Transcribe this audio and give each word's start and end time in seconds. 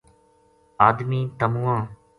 ادمی 0.87 1.21
تمواں 1.39 1.81